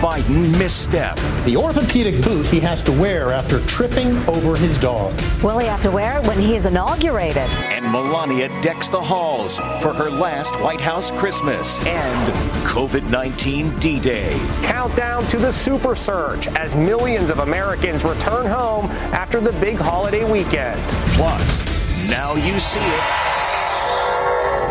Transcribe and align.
Biden 0.00 0.58
misstep. 0.58 1.16
The 1.44 1.58
orthopedic 1.58 2.24
boot 2.24 2.46
he 2.46 2.58
has 2.60 2.82
to 2.84 2.92
wear 2.92 3.32
after 3.32 3.60
tripping 3.66 4.16
over 4.26 4.56
his 4.56 4.78
dog. 4.78 5.12
Will 5.42 5.58
he 5.58 5.66
have 5.66 5.82
to 5.82 5.90
wear 5.90 6.18
it 6.18 6.26
when 6.26 6.40
he 6.40 6.56
is 6.56 6.64
inaugurated? 6.64 7.42
And 7.68 7.84
Melania 7.92 8.48
decks 8.62 8.88
the 8.88 9.00
halls 9.00 9.58
for 9.82 9.92
her 9.92 10.08
last 10.08 10.58
White 10.62 10.80
House 10.80 11.10
Christmas 11.10 11.78
and 11.86 12.32
COVID 12.66 13.10
19 13.10 13.78
D 13.78 14.00
Day. 14.00 14.38
Countdown 14.62 15.26
to 15.26 15.36
the 15.36 15.52
super 15.52 15.94
surge 15.94 16.48
as 16.48 16.74
millions 16.74 17.30
of 17.30 17.40
Americans 17.40 18.02
return 18.02 18.46
home 18.46 18.86
after 19.12 19.38
the 19.38 19.52
big 19.60 19.76
holiday 19.76 20.24
weekend. 20.24 20.80
Plus, 21.14 22.08
now 22.10 22.36
you 22.36 22.58
see 22.58 22.80
it. 22.80 23.30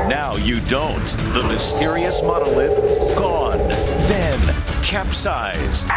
Now 0.10 0.38
you 0.38 0.60
don't. 0.62 1.06
The 1.34 1.44
mysterious 1.44 2.24
monolith 2.24 2.80
gone. 3.16 3.69
Then 4.80 4.86
capsized. 4.86 5.90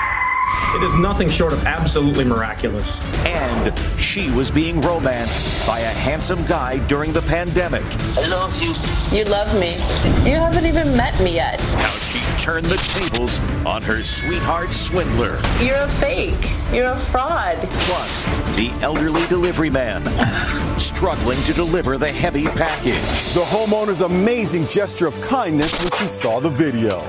It 0.75 0.83
is 0.83 0.95
nothing 0.95 1.29
short 1.29 1.53
of 1.53 1.65
absolutely 1.65 2.25
miraculous. 2.25 2.89
And 3.27 3.79
she 3.99 4.31
was 4.31 4.51
being 4.51 4.81
romanced 4.81 5.67
by 5.67 5.81
a 5.81 5.89
handsome 5.89 6.45
guy 6.47 6.79
during 6.87 7.13
the 7.13 7.23
pandemic. 7.23 7.85
I 8.17 8.27
love 8.27 8.55
you. 8.61 8.75
You 9.17 9.25
love 9.25 9.59
me. 9.59 9.75
You 10.29 10.37
haven't 10.37 10.67
even 10.67 10.97
met 10.97 11.21
me 11.21 11.35
yet. 11.35 11.61
How 11.61 11.89
she 11.89 12.43
turned 12.43 12.67
the 12.67 12.77
tables 12.77 13.39
on 13.67 13.83
her 13.83 14.03
sweetheart 14.03 14.73
swindler. 14.73 15.41
You're 15.61 15.77
a 15.77 15.89
fake. 15.89 16.51
You're 16.73 16.93
a 16.93 16.97
fraud. 16.97 17.59
Plus, 17.61 18.23
the 18.57 18.71
elderly 18.81 19.27
delivery 19.27 19.71
man 19.71 20.03
struggling 20.81 21.41
to 21.45 21.53
deliver 21.53 21.99
the 21.99 22.11
heavy 22.11 22.47
package. 22.47 22.95
The 23.35 23.45
homeowner's 23.45 24.01
amazing 24.01 24.67
gesture 24.69 25.07
of 25.07 25.21
kindness 25.21 25.79
when 25.83 25.93
she 25.93 26.09
saw 26.09 26.41
the 26.41 26.51
video. 26.51 27.01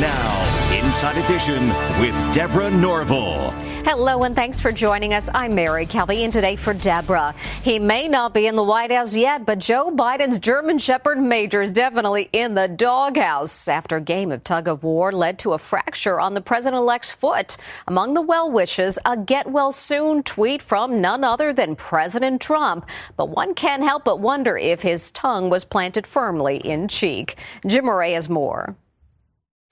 Now, 0.00 0.78
Inside 0.78 1.16
Edition 1.24 1.66
with 2.00 2.14
Deborah 2.32 2.70
Norville. 2.70 3.50
Hello 3.84 4.22
and 4.22 4.36
thanks 4.36 4.60
for 4.60 4.70
joining 4.70 5.12
us. 5.12 5.28
I'm 5.34 5.56
Mary 5.56 5.86
Calvi 5.86 6.22
and 6.22 6.32
today 6.32 6.54
for 6.54 6.72
Deborah. 6.72 7.34
He 7.64 7.80
may 7.80 8.06
not 8.06 8.32
be 8.32 8.46
in 8.46 8.54
the 8.54 8.62
White 8.62 8.92
House 8.92 9.16
yet, 9.16 9.44
but 9.44 9.58
Joe 9.58 9.90
Biden's 9.90 10.38
German 10.38 10.78
Shepherd 10.78 11.18
Major 11.18 11.62
is 11.62 11.72
definitely 11.72 12.30
in 12.32 12.54
the 12.54 12.68
doghouse 12.68 13.66
after 13.66 13.96
a 13.96 14.00
game 14.00 14.30
of 14.30 14.44
tug 14.44 14.68
of 14.68 14.84
war 14.84 15.10
led 15.10 15.36
to 15.40 15.54
a 15.54 15.58
fracture 15.58 16.20
on 16.20 16.34
the 16.34 16.40
president-elect's 16.40 17.10
foot. 17.10 17.56
Among 17.88 18.14
the 18.14 18.22
well 18.22 18.48
wishes, 18.48 19.00
a 19.04 19.16
get 19.16 19.50
well 19.50 19.72
soon 19.72 20.22
tweet 20.22 20.62
from 20.62 21.00
none 21.00 21.24
other 21.24 21.52
than 21.52 21.74
President 21.74 22.40
Trump. 22.40 22.88
But 23.16 23.30
one 23.30 23.52
can't 23.52 23.82
help 23.82 24.04
but 24.04 24.20
wonder 24.20 24.56
if 24.56 24.80
his 24.80 25.10
tongue 25.10 25.50
was 25.50 25.64
planted 25.64 26.06
firmly 26.06 26.58
in 26.58 26.86
cheek. 26.86 27.34
Jim 27.66 27.86
Moret 27.86 28.14
has 28.14 28.28
more. 28.28 28.76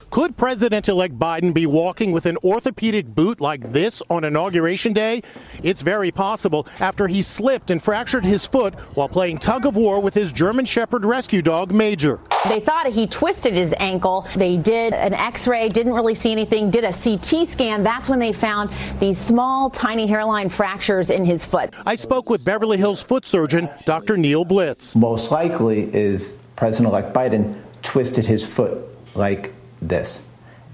Could 0.09 0.37
President 0.37 0.87
elect 0.87 1.19
Biden 1.19 1.53
be 1.53 1.65
walking 1.65 2.13
with 2.13 2.25
an 2.25 2.37
orthopedic 2.43 3.07
boot 3.07 3.41
like 3.41 3.73
this 3.73 4.01
on 4.09 4.23
Inauguration 4.23 4.93
Day? 4.93 5.21
It's 5.63 5.81
very 5.81 6.11
possible 6.11 6.65
after 6.79 7.07
he 7.07 7.21
slipped 7.21 7.69
and 7.69 7.83
fractured 7.83 8.23
his 8.23 8.45
foot 8.45 8.73
while 8.95 9.09
playing 9.09 9.39
tug 9.39 9.65
of 9.65 9.75
war 9.75 9.99
with 9.99 10.13
his 10.13 10.31
German 10.31 10.63
Shepherd 10.63 11.03
rescue 11.03 11.41
dog, 11.41 11.71
Major. 11.71 12.21
They 12.47 12.61
thought 12.61 12.87
he 12.87 13.05
twisted 13.05 13.53
his 13.53 13.75
ankle. 13.79 14.25
They 14.35 14.55
did 14.55 14.93
an 14.93 15.13
x 15.13 15.45
ray, 15.45 15.67
didn't 15.67 15.93
really 15.93 16.15
see 16.15 16.31
anything, 16.31 16.71
did 16.71 16.85
a 16.85 16.93
CT 16.93 17.47
scan. 17.49 17.83
That's 17.83 18.07
when 18.07 18.19
they 18.19 18.31
found 18.31 18.69
these 18.99 19.17
small, 19.17 19.69
tiny 19.69 20.07
hairline 20.07 20.47
fractures 20.47 21.09
in 21.09 21.25
his 21.25 21.43
foot. 21.43 21.73
I 21.85 21.95
spoke 21.95 22.29
with 22.29 22.45
Beverly 22.45 22.77
Hills 22.77 23.03
foot 23.03 23.25
surgeon 23.25 23.69
Dr. 23.85 24.15
Neal 24.15 24.45
Blitz. 24.45 24.95
Most 24.95 25.31
likely 25.31 25.93
is 25.93 26.37
President 26.55 26.93
elect 26.93 27.13
Biden 27.13 27.59
twisted 27.81 28.25
his 28.25 28.45
foot 28.45 28.77
like 29.13 29.53
this. 29.81 30.21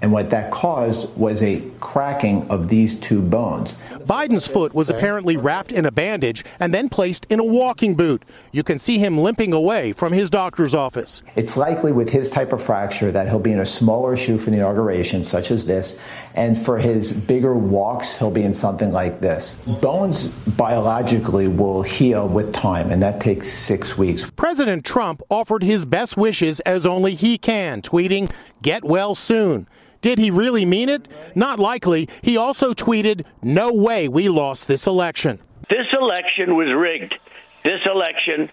And 0.02 0.12
what 0.12 0.28
that 0.30 0.50
caused 0.50 1.16
was 1.16 1.42
a 1.42 1.62
cracking 1.80 2.46
of 2.50 2.68
these 2.68 2.94
two 2.94 3.22
bones. 3.22 3.74
Biden's 4.00 4.46
foot 4.46 4.74
was 4.74 4.90
apparently 4.90 5.38
wrapped 5.38 5.72
in 5.72 5.86
a 5.86 5.90
bandage 5.90 6.44
and 6.60 6.74
then 6.74 6.90
placed 6.90 7.26
in 7.30 7.40
a 7.40 7.44
walking 7.44 7.94
boot. 7.94 8.22
You 8.52 8.62
can 8.62 8.78
see 8.78 8.98
him 8.98 9.16
limping 9.16 9.54
away 9.54 9.94
from 9.94 10.12
his 10.12 10.28
doctor's 10.28 10.74
office. 10.74 11.22
It's 11.36 11.56
likely 11.56 11.90
with 11.90 12.10
his 12.10 12.28
type 12.28 12.52
of 12.52 12.62
fracture 12.62 13.10
that 13.12 13.28
he'll 13.28 13.38
be 13.38 13.52
in 13.52 13.60
a 13.60 13.64
smaller 13.64 14.14
shoe 14.14 14.36
for 14.36 14.50
the 14.50 14.56
inauguration, 14.56 15.24
such 15.24 15.50
as 15.50 15.64
this. 15.64 15.98
And 16.34 16.58
for 16.58 16.76
his 16.76 17.12
bigger 17.12 17.54
walks, 17.54 18.18
he'll 18.18 18.30
be 18.30 18.42
in 18.42 18.52
something 18.52 18.92
like 18.92 19.20
this. 19.20 19.56
Bones 19.80 20.26
biologically 20.26 21.48
will 21.48 21.80
heal 21.80 22.28
with 22.28 22.52
time, 22.52 22.90
and 22.92 23.02
that 23.02 23.20
takes 23.20 23.48
six 23.48 23.96
weeks. 23.96 24.30
President 24.36 24.84
Trump 24.84 25.22
offered 25.30 25.62
his 25.62 25.86
best 25.86 26.18
wishes 26.18 26.60
as 26.60 26.84
only 26.84 27.14
he 27.14 27.38
can, 27.38 27.80
tweeting, 27.80 28.30
Get 28.64 28.82
well 28.82 29.14
soon. 29.14 29.68
Did 30.00 30.18
he 30.18 30.30
really 30.30 30.64
mean 30.64 30.88
it? 30.88 31.06
Not 31.34 31.58
likely. 31.58 32.08
He 32.22 32.38
also 32.38 32.72
tweeted, 32.72 33.26
No 33.42 33.70
way 33.70 34.08
we 34.08 34.30
lost 34.30 34.68
this 34.68 34.86
election. 34.86 35.38
This 35.68 35.86
election 35.92 36.56
was 36.56 36.72
rigged. 36.74 37.14
This 37.62 37.80
election 37.84 38.50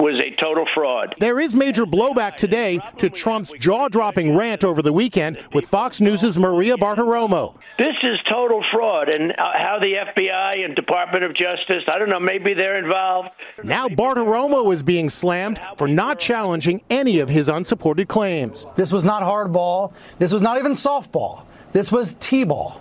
was 0.00 0.18
a 0.18 0.34
total 0.42 0.66
fraud. 0.74 1.14
There 1.18 1.38
is 1.38 1.54
major 1.54 1.84
blowback 1.84 2.36
today 2.36 2.80
to 2.98 3.10
Trump's 3.10 3.52
jaw 3.60 3.88
dropping 3.88 4.34
rant 4.34 4.64
over 4.64 4.82
the 4.82 4.92
weekend 4.92 5.38
with 5.52 5.66
Fox 5.66 6.00
News' 6.00 6.38
Maria 6.38 6.76
Bartiromo. 6.76 7.54
This 7.78 7.96
is 8.02 8.18
total 8.30 8.64
fraud, 8.72 9.08
and 9.08 9.32
uh, 9.32 9.50
how 9.54 9.78
the 9.78 9.94
FBI 10.14 10.64
and 10.64 10.74
Department 10.74 11.24
of 11.24 11.34
Justice, 11.34 11.84
I 11.86 11.98
don't 11.98 12.08
know, 12.08 12.20
maybe 12.20 12.54
they're 12.54 12.78
involved. 12.82 13.30
Now 13.62 13.88
Bartiromo 13.88 14.72
is 14.72 14.82
being 14.82 15.10
slammed 15.10 15.60
for 15.76 15.86
not 15.86 16.18
challenging 16.18 16.82
any 16.88 17.18
of 17.18 17.28
his 17.28 17.48
unsupported 17.48 18.08
claims. 18.08 18.66
This 18.76 18.92
was 18.92 19.04
not 19.04 19.22
hardball. 19.22 19.92
This 20.18 20.32
was 20.32 20.42
not 20.42 20.58
even 20.58 20.72
softball. 20.72 21.44
This 21.72 21.92
was 21.92 22.14
T-ball. 22.14 22.80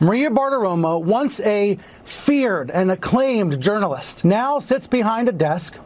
Maria 0.00 0.28
Bartiromo, 0.28 1.02
once 1.02 1.40
a 1.42 1.78
feared 2.04 2.70
and 2.70 2.90
acclaimed 2.90 3.60
journalist, 3.60 4.24
now 4.24 4.58
sits 4.58 4.88
behind 4.88 5.28
a 5.28 5.32
desk 5.32 5.78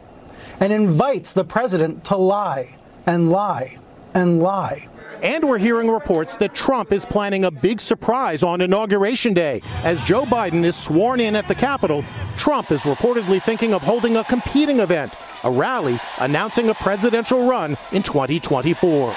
and 0.59 0.73
invites 0.73 1.33
the 1.33 1.43
president 1.43 2.03
to 2.05 2.15
lie 2.15 2.77
and 3.05 3.29
lie 3.29 3.77
and 4.13 4.39
lie. 4.39 4.87
And 5.21 5.49
we're 5.49 5.57
hearing 5.57 5.89
reports 5.89 6.37
that 6.37 6.55
Trump 6.55 6.93
is 6.93 7.05
planning 7.05 7.43
a 7.43 7.51
big 7.51 7.81
surprise 7.81 8.41
on 8.41 8.61
Inauguration 8.61 9.33
Day. 9.33 9.61
As 9.83 10.01
Joe 10.03 10.23
Biden 10.23 10.63
is 10.63 10.77
sworn 10.77 11.19
in 11.19 11.35
at 11.35 11.47
the 11.49 11.55
Capitol, 11.55 12.05
Trump 12.37 12.71
is 12.71 12.81
reportedly 12.81 13.43
thinking 13.43 13.73
of 13.73 13.81
holding 13.81 14.15
a 14.15 14.23
competing 14.23 14.79
event, 14.79 15.13
a 15.43 15.51
rally 15.51 15.99
announcing 16.19 16.69
a 16.69 16.73
presidential 16.73 17.47
run 17.47 17.77
in 17.91 18.01
2024. 18.01 19.13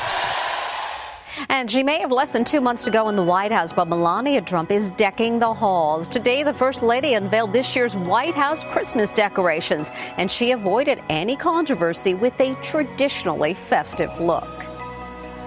And 1.49 1.70
she 1.70 1.82
may 1.82 2.00
have 2.00 2.12
less 2.12 2.31
than 2.31 2.44
two 2.44 2.61
months 2.61 2.84
to 2.84 2.90
go 2.90 3.08
in 3.08 3.17
the 3.17 3.23
White 3.23 3.52
House, 3.52 3.73
but 3.73 3.88
Melania 3.88 4.40
Trump 4.40 4.70
is 4.70 4.90
decking 4.90 5.38
the 5.38 5.52
halls. 5.52 6.08
Today, 6.08 6.43
the 6.43 6.55
First 6.55 6.82
Lady 6.82 7.14
unveiled 7.14 7.52
this 7.52 7.75
year's 7.76 7.94
White 7.96 8.34
House 8.34 8.64
Christmas 8.64 9.12
decorations, 9.12 9.93
and 10.17 10.31
she 10.31 10.52
avoided 10.52 11.02
any 11.08 11.37
controversy 11.37 12.14
with 12.14 12.40
a 12.40 12.55
traditionally 12.62 13.55
festive 13.55 14.11
look. 14.20 14.72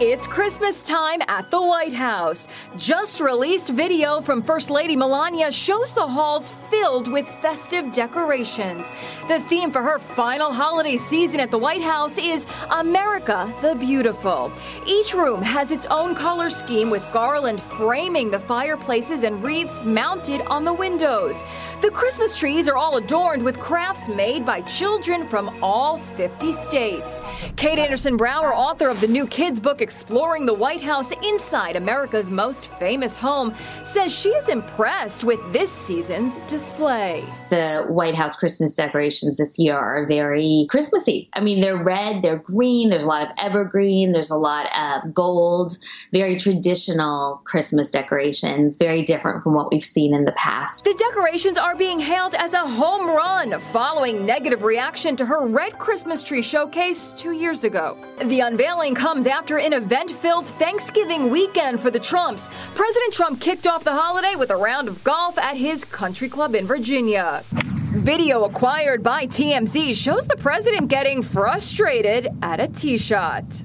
It's 0.02 0.28
Christmas 0.28 0.84
time 0.84 1.22
at 1.30 1.50
the 1.50 1.62
White 1.62 1.94
House. 1.94 2.50
Just 2.76 3.22
released 3.22 3.70
video 3.70 4.20
from 4.20 4.44
First 4.44 4.70
Lady 4.70 4.94
Melania 4.94 5.54
shows 5.54 5.94
the 5.94 6.06
halls 6.06 6.52
filled 6.70 7.10
with 7.10 7.26
festive 7.26 7.94
decorations. 7.94 8.92
The 9.30 9.40
theme 9.40 9.72
for 9.72 9.82
her 9.82 9.98
final 10.00 10.52
holiday 10.52 10.98
season 10.98 11.40
at 11.40 11.50
the 11.50 11.58
White 11.58 11.82
House 11.82 12.18
is 12.18 12.46
America 12.72 13.50
the 13.62 13.76
Beautiful. 13.76 14.52
Each 14.86 15.14
room 15.14 15.42
has 15.42 15.72
its 15.72 15.86
own 15.86 16.14
color 16.14 16.50
scheme 16.50 16.90
with 16.90 17.10
garland 17.14 17.62
framing 17.62 18.30
the 18.30 18.40
fireplaces 18.40 19.24
and 19.24 19.42
wreaths 19.42 19.82
mounted 19.82 20.42
on 20.48 20.66
the 20.66 20.74
windows. 20.74 21.46
The 21.82 21.92
Christmas 21.92 22.38
trees 22.38 22.68
are 22.68 22.76
all 22.76 22.98
adorned 22.98 23.44
with 23.44 23.62
crafts 23.62 24.10
made 24.10 24.46
by 24.46 24.60
children 24.64 25.26
from 25.30 25.58
all 25.64 26.00
50 26.00 26.52
states. 26.52 27.22
Kate 27.56 27.80
Anderson 27.80 28.18
Brower, 28.18 28.54
author 28.54 28.90
of 28.90 29.00
the 29.00 29.08
new 29.08 29.26
kids 29.26 29.62
book 29.62 29.85
exploring 29.86 30.48
the 30.48 30.54
White 30.54 30.82
House 30.82 31.12
inside 31.24 31.76
America's 31.76 32.32
most 32.32 32.66
famous 32.66 33.16
home, 33.16 33.54
says 33.84 34.12
she 34.12 34.30
is 34.30 34.50
impressed 34.50 35.24
with 35.24 35.40
this 35.54 35.72
season's 35.72 36.38
display. 36.48 37.24
The 37.52 37.86
White 37.88 38.16
House 38.16 38.36
Christmas 38.36 38.74
decorations 38.74 39.38
this 39.38 39.60
year 39.60 39.78
are 39.78 40.08
very 40.08 40.66
Christmassy. 40.72 41.30
I 41.34 41.42
mean, 41.42 41.62
they're 41.62 41.84
red, 41.84 42.24
they're 42.24 42.40
green, 42.40 42.90
there's 42.90 43.04
a 43.04 43.08
lot 43.08 43.28
of 43.28 43.36
evergreen, 43.38 44.12
there's 44.12 44.32
a 44.32 44.38
lot 44.38 44.66
of 44.76 45.14
gold, 45.14 45.78
very 46.12 46.36
traditional 46.36 47.44
Christmas 47.46 47.92
decorations, 47.92 48.78
very 48.78 49.04
different 49.04 49.44
from 49.44 49.54
what 49.54 49.72
we've 49.72 49.84
seen 49.84 50.16
in 50.16 50.26
the 50.26 50.32
past. 50.32 50.84
The 50.84 50.96
decorations 50.98 51.60
are 51.60 51.76
being 51.76 52.00
hailed 52.00 52.34
as 52.34 52.54
a 52.54 52.68
home 52.68 53.08
run 53.08 53.60
following 53.60 54.26
negative 54.26 54.64
reaction 54.64 55.16
to 55.18 55.28
her 55.28 55.46
red 55.46 55.78
Christmas 55.78 56.24
tree 56.24 56.42
showcase 56.42 57.14
two 57.16 57.34
years 57.34 57.64
ago. 57.64 58.04
The 58.24 58.40
unveiling 58.40 58.96
comes 58.96 59.28
after 59.28 59.60
an 59.60 59.75
event 59.76 60.10
filled 60.10 60.46
Thanksgiving 60.46 61.30
weekend 61.30 61.80
for 61.80 61.92
the 61.92 62.00
Trumps. 62.00 62.50
President 62.74 63.14
Trump 63.14 63.42
kicked 63.42 63.68
off 63.68 63.84
the 63.84 63.94
holiday 63.94 64.36
with 64.36 64.50
a 64.50 64.56
round 64.56 64.88
of 64.88 65.04
golf 65.04 65.38
at 65.38 65.58
his 65.58 65.86
country 65.86 66.30
club 66.30 66.56
in 66.56 66.66
Virginia. 66.66 67.44
Video 67.52 68.44
acquired 68.44 69.04
by 69.04 69.26
TMZ 69.26 69.94
shows 69.96 70.28
the 70.28 70.38
president 70.38 70.88
getting 70.88 71.22
frustrated 71.22 72.30
at 72.42 72.60
a 72.60 72.68
tee 72.68 72.98
shot. 72.98 73.64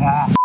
Ah. 0.00 0.37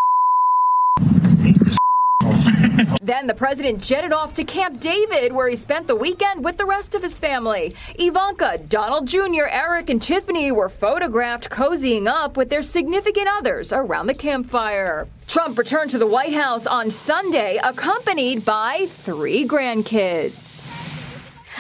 Then 3.04 3.28
the 3.28 3.34
president 3.34 3.82
jetted 3.82 4.14
off 4.14 4.34
to 4.34 4.44
Camp 4.44 4.80
David, 4.80 5.34
where 5.34 5.50
he 5.50 5.56
spent 5.56 5.88
the 5.88 5.96
weekend 5.96 6.44
with 6.44 6.58
the 6.58 6.66
rest 6.66 6.96
of 6.96 7.04
his 7.04 7.20
family. 7.20 7.76
Ivanka, 8.00 8.60
Donald 8.68 9.08
Jr., 9.08 9.48
Eric, 9.50 9.90
and 9.90 10.02
Tiffany 10.02 10.52
were 10.52 10.70
photographed 10.70 11.50
cozying 11.50 12.08
up 12.08 12.38
with 12.38 12.50
their 12.50 12.62
significant 12.62 13.28
others 13.30 13.74
around 13.74 14.08
the 14.08 14.14
campfire. 14.14 15.08
Trump 15.28 15.58
returned 15.58 15.92
to 15.92 15.98
the 15.98 16.08
White 16.08 16.34
House 16.34 16.66
on 16.66 16.90
Sunday, 16.90 17.60
accompanied 17.64 18.46
by 18.46 18.86
three 18.88 19.46
grandkids. 19.48 20.72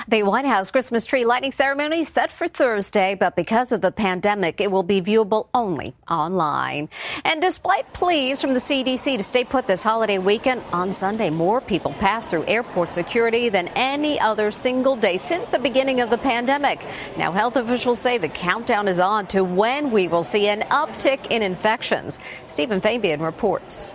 The 0.09 0.23
White 0.23 0.43
House 0.43 0.69
Christmas 0.69 1.05
tree 1.05 1.23
lighting 1.23 1.53
ceremony 1.53 2.03
set 2.03 2.29
for 2.29 2.49
Thursday, 2.49 3.15
but 3.15 3.37
because 3.37 3.71
of 3.71 3.79
the 3.79 3.91
pandemic, 3.91 4.59
it 4.59 4.69
will 4.69 4.83
be 4.83 5.01
viewable 5.01 5.47
only 5.53 5.93
online. 6.09 6.89
And 7.23 7.41
despite 7.41 7.93
pleas 7.93 8.41
from 8.41 8.53
the 8.53 8.59
CDC 8.59 9.15
to 9.15 9.23
stay 9.23 9.45
put 9.45 9.65
this 9.65 9.81
holiday 9.81 10.17
weekend, 10.17 10.61
on 10.73 10.91
Sunday, 10.91 11.29
more 11.29 11.61
people 11.61 11.93
passed 11.93 12.29
through 12.29 12.45
airport 12.47 12.91
security 12.91 13.47
than 13.47 13.69
any 13.69 14.19
other 14.19 14.51
single 14.51 14.97
day 14.97 15.15
since 15.15 15.49
the 15.51 15.59
beginning 15.59 16.01
of 16.01 16.09
the 16.09 16.17
pandemic. 16.17 16.85
Now, 17.17 17.31
health 17.31 17.55
officials 17.55 17.99
say 17.99 18.17
the 18.17 18.27
countdown 18.27 18.89
is 18.89 18.99
on 18.99 19.27
to 19.27 19.45
when 19.45 19.89
we 19.89 20.09
will 20.09 20.23
see 20.23 20.47
an 20.47 20.63
uptick 20.63 21.27
in 21.31 21.41
infections. 21.41 22.19
Stephen 22.47 22.81
Fabian 22.81 23.21
reports. 23.21 23.93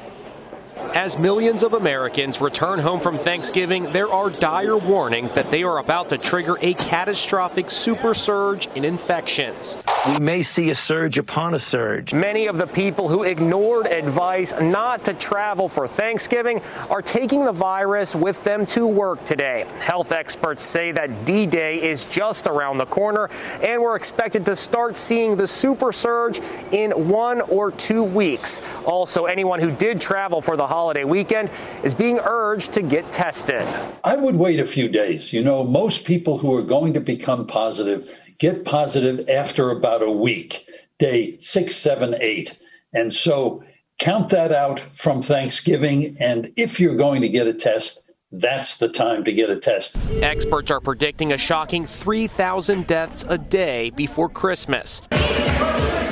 As 0.95 1.19
millions 1.19 1.63
of 1.63 1.75
Americans 1.75 2.41
return 2.41 2.79
home 2.79 3.01
from 3.01 3.17
Thanksgiving, 3.17 3.85
there 3.93 4.09
are 4.09 4.31
dire 4.31 4.77
warnings 4.77 5.33
that 5.33 5.51
they 5.51 5.63
are 5.63 5.79
about 5.79 6.09
to 6.11 6.19
trigger 6.19 6.57
a 6.61 6.75
catastrophic 6.75 7.71
super 7.71 8.15
surge 8.15 8.69
in 8.75 8.85
infections. 8.85 9.77
We 10.07 10.19
may 10.19 10.43
see 10.43 10.71
a 10.71 10.75
surge 10.77 11.19
upon 11.19 11.55
a 11.55 11.59
surge. 11.59 12.15
Many 12.15 12.47
of 12.47 12.57
the 12.57 12.67
people 12.69 13.09
who 13.09 13.25
ignored 13.25 13.87
advice 13.87 14.55
not 14.61 15.05
to 15.05 15.15
travel 15.15 15.69
for 15.69 15.89
Thanksgiving 15.89 16.63
are 16.89 17.03
taking 17.03 17.45
the 17.45 17.53
virus 17.53 18.15
with 18.15 18.43
them 18.45 18.65
to 18.67 18.87
work 18.87 19.25
today. 19.25 19.67
Health 19.81 20.13
experts 20.13 20.63
say 20.63 20.93
that 20.93 21.25
D 21.25 21.47
Day 21.47 21.83
is 21.83 22.07
just 22.07 22.47
around 22.47 22.79
the 22.79 22.87
corner, 22.87 23.29
and 23.63 23.83
we're 23.83 23.97
expected 23.97 24.47
to 24.47 24.55
start 24.55 24.97
seeing 24.97 25.35
the 25.35 25.49
super 25.49 25.93
surge 25.93 26.41
in 26.71 27.09
one 27.09 27.41
or 27.41 27.73
two 27.73 28.05
weeks. 28.05 28.63
Also, 28.87 29.25
anyone 29.25 29.59
who 29.59 29.73
did 29.73 30.01
travel 30.01 30.41
for 30.41 30.57
the 30.57 30.67
holiday 30.69 31.05
weekend 31.05 31.50
is 31.82 31.94
being 31.94 32.20
urged 32.20 32.73
to 32.75 32.82
get 32.82 33.11
tested. 33.11 33.67
I 34.05 34.17
would 34.17 34.37
wait 34.37 34.61
a 34.61 34.67
few 34.67 34.88
days. 34.88 35.32
You 35.32 35.43
know, 35.43 35.65
most 35.65 36.05
people 36.05 36.38
who 36.38 36.55
are 36.56 36.62
going 36.62 36.93
to 36.94 37.00
become 37.00 37.47
positive 37.47 38.09
get 38.38 38.65
positive 38.65 39.29
after 39.29 39.70
about 39.70 40.03
a 40.03 40.11
week, 40.11 40.65
day 40.99 41.38
six, 41.41 41.75
seven, 41.75 42.15
eight. 42.20 42.56
And 42.94 43.12
so 43.12 43.65
count 43.99 44.31
that 44.31 44.53
out 44.53 44.81
from 44.94 45.23
Thanksgiving. 45.23 46.17
And 46.20 46.53
if 46.56 46.79
you're 46.79 46.97
going 46.97 47.23
to 47.23 47.29
get 47.29 47.47
a 47.47 47.55
test, 47.55 48.05
that's 48.31 48.79
the 48.79 48.88
time 48.88 49.25
to 49.25 49.32
get 49.32 49.50
a 49.50 49.56
test. 49.56 49.97
Experts 50.20 50.70
are 50.70 50.81
predicting 50.81 51.32
a 51.32 51.38
shocking 51.38 51.87
3,000 51.87 52.87
deaths 52.87 53.25
a 53.29 53.38
day 53.38 53.91
before 53.91 54.29
Christmas. 54.29 55.00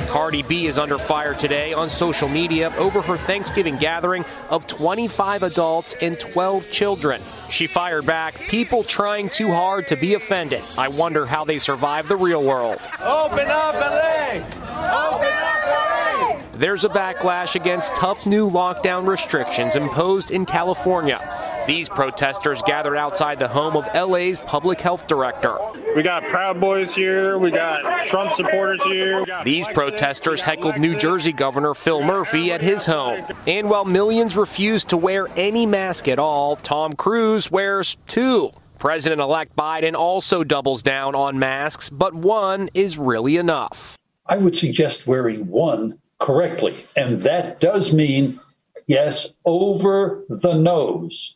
Cardi 0.07 0.41
B 0.41 0.67
is 0.67 0.79
under 0.79 0.97
fire 0.97 1.33
today 1.33 1.73
on 1.73 1.89
social 1.89 2.29
media 2.29 2.73
over 2.77 3.01
her 3.01 3.17
Thanksgiving 3.17 3.75
gathering 3.77 4.23
of 4.49 4.65
25 4.65 5.43
adults 5.43 5.95
and 6.01 6.19
12 6.19 6.71
children. 6.71 7.21
She 7.49 7.67
fired 7.67 8.05
back, 8.05 8.35
people 8.47 8.83
trying 8.83 9.29
too 9.29 9.51
hard 9.51 9.87
to 9.89 9.97
be 9.97 10.13
offended. 10.13 10.63
I 10.77 10.87
wonder 10.87 11.25
how 11.25 11.43
they 11.43 11.59
survive 11.59 12.07
the 12.07 12.15
real 12.15 12.43
world. 12.43 12.79
Open 13.01 13.47
up, 13.49 13.75
LA! 13.75 14.37
Open 14.37 15.33
up, 15.33 15.65
LA! 15.67 16.41
There's 16.53 16.85
a 16.85 16.89
backlash 16.89 17.55
against 17.55 17.95
tough 17.95 18.25
new 18.25 18.49
lockdown 18.49 19.07
restrictions 19.07 19.75
imposed 19.75 20.31
in 20.31 20.45
California. 20.45 21.19
These 21.67 21.89
protesters 21.89 22.61
gathered 22.65 22.95
outside 22.95 23.39
the 23.39 23.47
home 23.49 23.75
of 23.75 23.85
LA's 23.93 24.39
public 24.39 24.79
health 24.79 25.05
director. 25.05 25.57
We 25.95 26.01
got 26.01 26.23
Proud 26.23 26.61
Boys 26.61 26.95
here. 26.95 27.37
We 27.37 27.51
got 27.51 28.05
Trump 28.05 28.33
supporters 28.33 28.81
here. 28.85 29.25
These 29.43 29.67
protesters 29.67 30.39
heckled 30.39 30.77
New 30.77 30.97
Jersey 30.97 31.33
Governor 31.33 31.73
Phil 31.73 32.01
Murphy 32.03 32.53
at 32.53 32.61
his 32.61 32.85
home. 32.85 33.25
And 33.45 33.69
while 33.69 33.83
millions 33.83 34.37
refuse 34.37 34.85
to 34.85 34.97
wear 34.97 35.27
any 35.35 35.65
mask 35.65 36.07
at 36.07 36.19
all, 36.19 36.55
Tom 36.55 36.93
Cruise 36.93 37.51
wears 37.51 37.97
two. 38.07 38.51
President 38.79 39.19
elect 39.19 39.55
Biden 39.55 39.93
also 39.93 40.43
doubles 40.43 40.81
down 40.81 41.15
on 41.15 41.37
masks, 41.39 41.89
but 41.89 42.13
one 42.13 42.69
is 42.73 42.97
really 42.97 43.35
enough. 43.35 43.97
I 44.25 44.37
would 44.37 44.55
suggest 44.55 45.07
wearing 45.07 45.47
one 45.47 45.99
correctly. 46.19 46.75
And 46.95 47.21
that 47.21 47.59
does 47.59 47.91
mean, 47.91 48.39
yes, 48.85 49.33
over 49.45 50.23
the 50.29 50.53
nose. 50.53 51.35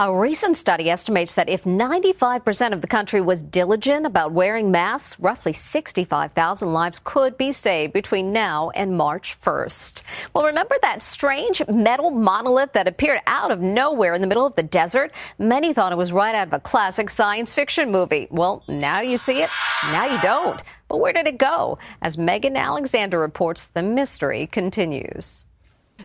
A 0.00 0.10
recent 0.10 0.56
study 0.56 0.88
estimates 0.88 1.34
that 1.34 1.50
if 1.50 1.64
95% 1.64 2.72
of 2.72 2.80
the 2.80 2.86
country 2.86 3.20
was 3.20 3.42
diligent 3.42 4.06
about 4.06 4.32
wearing 4.32 4.70
masks, 4.70 5.20
roughly 5.20 5.52
65,000 5.52 6.72
lives 6.72 7.02
could 7.04 7.36
be 7.36 7.52
saved 7.52 7.92
between 7.92 8.32
now 8.32 8.70
and 8.70 8.96
March 8.96 9.38
1st. 9.38 10.02
Well, 10.32 10.46
remember 10.46 10.76
that 10.80 11.02
strange 11.02 11.60
metal 11.68 12.10
monolith 12.10 12.72
that 12.72 12.88
appeared 12.88 13.20
out 13.26 13.50
of 13.50 13.60
nowhere 13.60 14.14
in 14.14 14.22
the 14.22 14.26
middle 14.26 14.46
of 14.46 14.56
the 14.56 14.62
desert? 14.62 15.12
Many 15.38 15.74
thought 15.74 15.92
it 15.92 15.98
was 15.98 16.14
right 16.14 16.34
out 16.34 16.46
of 16.46 16.54
a 16.54 16.60
classic 16.60 17.10
science 17.10 17.52
fiction 17.52 17.90
movie. 17.90 18.26
Well, 18.30 18.64
now 18.68 19.00
you 19.02 19.18
see 19.18 19.42
it, 19.42 19.50
now 19.92 20.06
you 20.06 20.18
don't. 20.22 20.62
But 20.88 21.00
where 21.00 21.12
did 21.12 21.26
it 21.26 21.36
go? 21.36 21.76
As 22.00 22.16
Megan 22.16 22.56
Alexander 22.56 23.18
reports, 23.18 23.66
the 23.66 23.82
mystery 23.82 24.46
continues. 24.46 25.44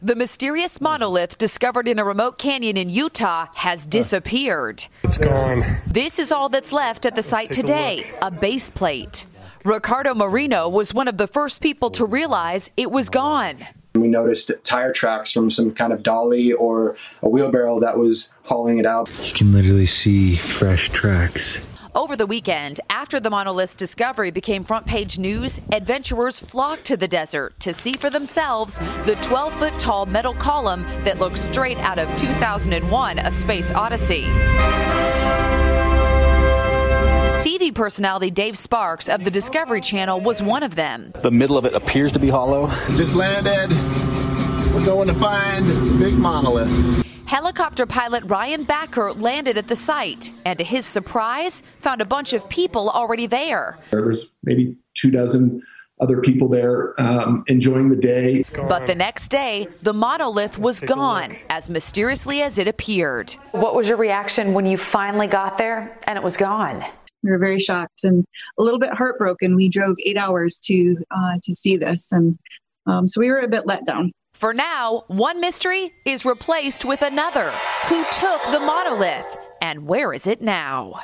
The 0.01 0.15
mysterious 0.15 0.81
monolith 0.81 1.37
discovered 1.37 1.87
in 1.87 1.99
a 1.99 2.03
remote 2.03 2.37
canyon 2.37 2.75
in 2.75 2.89
Utah 2.89 3.47
has 3.55 3.85
disappeared. 3.85 4.85
It's 5.03 5.17
gone. 5.17 5.63
This 5.87 6.19
is 6.19 6.31
all 6.31 6.49
that's 6.49 6.71
left 6.71 7.05
at 7.05 7.15
the 7.15 7.23
site 7.23 7.51
today 7.51 8.05
a 8.21 8.29
base 8.29 8.69
plate. 8.69 9.25
Ricardo 9.63 10.13
Marino 10.13 10.67
was 10.69 10.93
one 10.93 11.07
of 11.07 11.17
the 11.17 11.27
first 11.27 11.61
people 11.61 11.89
to 11.91 12.05
realize 12.05 12.69
it 12.77 12.91
was 12.91 13.09
gone. 13.09 13.57
We 13.95 14.09
noticed 14.09 14.51
tire 14.63 14.91
tracks 14.91 15.31
from 15.31 15.49
some 15.49 15.73
kind 15.73 15.93
of 15.93 16.03
dolly 16.03 16.51
or 16.51 16.97
a 17.21 17.29
wheelbarrow 17.29 17.79
that 17.79 17.97
was 17.97 18.29
hauling 18.43 18.77
it 18.77 18.85
out. 18.85 19.09
You 19.23 19.33
can 19.33 19.53
literally 19.53 19.85
see 19.85 20.35
fresh 20.35 20.89
tracks. 20.89 21.57
Over 21.95 22.17
the 22.17 22.27
weekend, 22.27 22.81
after 22.89 23.21
the 23.21 23.29
monolith's 23.29 23.73
discovery 23.73 24.29
became 24.29 24.65
front 24.65 24.85
page 24.85 25.17
news, 25.17 25.61
adventurers 25.71 26.41
flocked 26.41 26.83
to 26.87 26.97
the 26.97 27.07
desert 27.07 27.57
to 27.61 27.73
see 27.73 27.93
for 27.93 28.09
themselves 28.09 28.77
the 29.05 29.17
12 29.21 29.53
foot 29.53 29.79
tall 29.79 30.05
metal 30.05 30.33
column 30.33 30.81
that 31.05 31.19
looks 31.19 31.39
straight 31.39 31.77
out 31.77 31.97
of 31.97 32.13
2001 32.17 33.19
A 33.19 33.31
Space 33.31 33.71
Odyssey. 33.71 34.23
TV 37.39 37.73
personality 37.73 38.29
Dave 38.29 38.57
Sparks 38.57 39.07
of 39.07 39.23
the 39.23 39.31
Discovery 39.31 39.79
Channel 39.79 40.19
was 40.19 40.43
one 40.43 40.63
of 40.63 40.75
them. 40.75 41.13
The 41.21 41.31
middle 41.31 41.57
of 41.57 41.63
it 41.63 41.75
appears 41.75 42.11
to 42.11 42.19
be 42.19 42.27
hollow. 42.27 42.67
Just 42.97 43.15
landed. 43.15 43.69
We're 44.73 44.85
going 44.85 45.07
to 45.07 45.13
find 45.13 45.65
the 45.65 45.97
big 45.97 46.15
monolith. 46.15 47.04
Helicopter 47.25 47.85
pilot 47.87 48.23
Ryan 48.25 48.63
Backer 48.63 49.11
landed 49.13 49.57
at 49.57 49.67
the 49.67 49.75
site 49.75 50.31
and, 50.45 50.59
to 50.59 50.63
his 50.63 50.85
surprise, 50.85 51.63
found 51.81 52.01
a 52.01 52.05
bunch 52.05 52.33
of 52.33 52.47
people 52.49 52.89
already 52.89 53.25
there. 53.25 53.79
There 53.91 54.05
was 54.05 54.31
maybe 54.43 54.77
two 54.93 55.09
dozen 55.09 55.63
other 55.99 56.21
people 56.21 56.49
there 56.49 56.99
um, 57.01 57.43
enjoying 57.47 57.89
the 57.89 57.95
day. 57.95 58.43
But 58.53 58.85
the 58.85 58.95
next 58.95 59.29
day, 59.29 59.67
the 59.81 59.93
monolith 59.93 60.59
was 60.59 60.81
gone 60.81 61.35
as 61.49 61.69
mysteriously 61.69 62.41
as 62.41 62.57
it 62.57 62.67
appeared. 62.67 63.31
What 63.51 63.75
was 63.75 63.87
your 63.87 63.97
reaction 63.97 64.53
when 64.53 64.65
you 64.65 64.77
finally 64.77 65.27
got 65.27 65.57
there 65.57 65.97
and 66.03 66.17
it 66.17 66.23
was 66.23 66.37
gone? 66.37 66.83
We 67.23 67.31
were 67.31 67.39
very 67.39 67.59
shocked 67.59 68.03
and 68.03 68.23
a 68.59 68.63
little 68.63 68.79
bit 68.79 68.93
heartbroken. 68.93 69.55
We 69.55 69.69
drove 69.69 69.95
eight 70.05 70.17
hours 70.17 70.59
to 70.65 70.97
uh, 71.09 71.39
to 71.41 71.55
see 71.55 71.75
this, 71.75 72.11
and 72.11 72.37
um, 72.85 73.07
so 73.07 73.19
we 73.19 73.29
were 73.29 73.39
a 73.39 73.47
bit 73.47 73.65
let 73.65 73.83
down. 73.85 74.11
For 74.35 74.53
now, 74.53 75.05
one 75.07 75.39
mystery 75.39 75.93
is 76.03 76.25
replaced 76.25 76.83
with 76.83 77.01
another. 77.01 77.51
Who 77.87 78.03
took 78.11 78.41
the 78.51 78.59
monolith 78.59 79.37
and 79.61 79.87
where 79.87 80.11
is 80.11 80.27
it 80.27 80.41
now? 80.41 80.99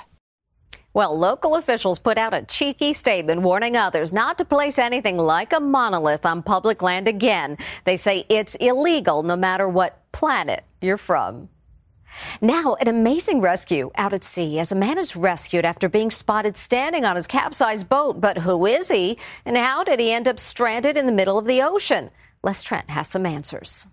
Well, 0.93 1.17
local 1.17 1.55
officials 1.55 1.97
put 1.97 2.17
out 2.17 2.33
a 2.33 2.41
cheeky 2.41 2.91
statement 2.91 3.41
warning 3.41 3.77
others 3.77 4.11
not 4.11 4.37
to 4.39 4.43
place 4.43 4.77
anything 4.77 5.17
like 5.17 5.53
a 5.53 5.61
monolith 5.61 6.25
on 6.25 6.43
public 6.43 6.81
land 6.81 7.07
again. 7.07 7.57
They 7.85 7.95
say 7.95 8.25
it's 8.27 8.55
illegal 8.55 9.23
no 9.23 9.37
matter 9.37 9.69
what 9.69 10.11
planet 10.11 10.65
you're 10.81 10.97
from. 10.97 11.47
Now, 12.41 12.75
an 12.81 12.89
amazing 12.89 13.39
rescue 13.39 13.91
out 13.95 14.11
at 14.11 14.25
sea 14.25 14.59
as 14.59 14.73
a 14.73 14.75
man 14.75 14.97
is 14.97 15.15
rescued 15.15 15.63
after 15.63 15.87
being 15.87 16.11
spotted 16.11 16.57
standing 16.57 17.05
on 17.05 17.15
his 17.15 17.27
capsized 17.27 17.87
boat. 17.87 18.19
But 18.19 18.39
who 18.39 18.65
is 18.65 18.91
he? 18.91 19.17
And 19.45 19.55
how 19.55 19.85
did 19.85 20.01
he 20.01 20.11
end 20.11 20.27
up 20.27 20.37
stranded 20.37 20.97
in 20.97 21.05
the 21.05 21.13
middle 21.13 21.39
of 21.39 21.45
the 21.45 21.61
ocean? 21.61 22.11
Les 22.43 22.63
Trent 22.63 22.89
has 22.89 23.07
some 23.07 23.25
answers. 23.25 23.87